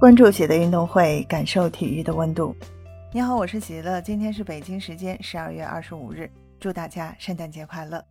[0.00, 2.56] 关注喜的运动会，感受体育的温度。
[3.12, 8.02] 你好，我是喜乐，今天是北京时间十二月二十五日，祝大家圣诞节快乐。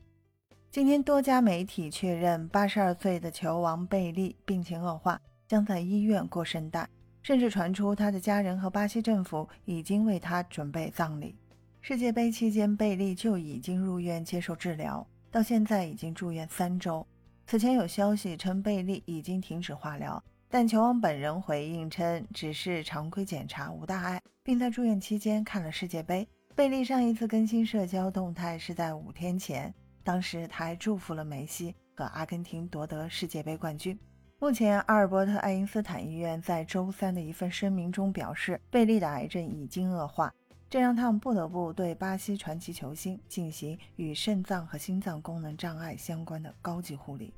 [0.70, 6.88] 今天多家媒体确认，八十二岁的球王贝利病情恶化，将在医院过圣诞，
[7.24, 11.36] 甚至传出他的家人和巴西政府已经为他准备葬礼。
[11.82, 17.04] 世界杯期间，贝利就已经入院接受治疗，到现在已经住院三周。
[17.48, 20.24] 此前有消息称，贝利已经停止化疗。
[20.52, 26.28] 但球王本人回应称，只是常规检查，无大碍，并在住院期间看了世界杯。
[26.56, 29.72] 贝利上一次更新社交动态是在五天前，
[30.04, 33.98] 当时他还祝福了梅西和阿根廷夺得世界杯冠军。
[34.40, 40.34] 目前，阿尔伯特·爱因斯坦医院在周三的一份声明中表示，贝利的癌症已经恶化，
[40.68, 47.32] 这让他们不得不对巴西传奇球星进行与肾脏和心脏功能障碍相关的高级护理。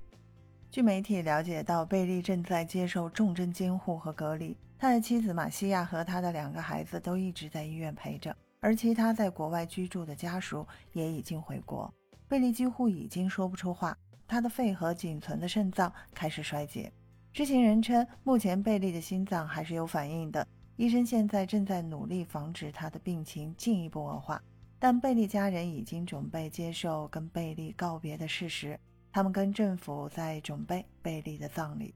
[0.71, 11.93] 据媒体了解到，贝利正在接受重症监护和隔离，他的妻子玛西亚和他的两个孩子都一直在医院陪着，而其他在国外居住的家属也已经回国。
[12.29, 16.89] 贝利几乎已经说不出话，他的肺和仅存的肾脏开始衰竭。
[17.33, 24.41] 知情人称，目前贝利的心脏还是有反应的，医生现在正在努力防止他的病情进一步恶化，
[24.79, 28.79] 但贝利家人已经准备接受跟贝利告别的事实。
[29.11, 31.93] 他们跟政府在准备贝利的葬礼。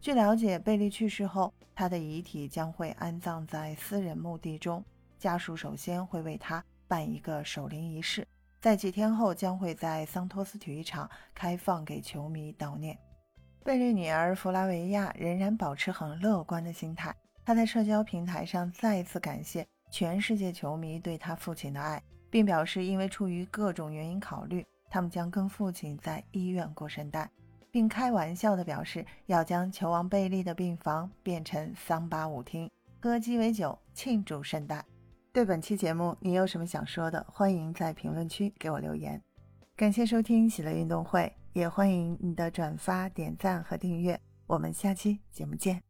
[0.00, 4.84] 据了解，贝利去世后，他的遗体将会安葬在私人墓地中，
[5.18, 8.26] 家属首先会为他办一个守灵仪式，
[8.60, 12.98] 在几天后将会在桑托斯体育场开放给球迷悼念。
[13.62, 24.66] 贝利女儿弗拉维亚仍然保持很乐观的心态，她在社交平台上再次感谢全世界球迷对他父亲的爱，并表示因为出于各种原因考虑。
[24.90, 27.30] 他们将跟父亲在医院过圣诞，
[27.70, 32.68] 并开玩笑地表示要将球王贝利的病房变成桑巴舞厅，
[33.00, 34.84] 喝鸡尾酒庆祝圣诞。
[35.32, 37.24] 对本期节目，你有什么想说的？
[37.30, 39.22] 欢迎在评论区给我留言。
[39.76, 44.20] 感谢收听喜乐运动会，也欢迎你的转发、点赞和订阅。
[44.46, 45.89] 我们下期节目见。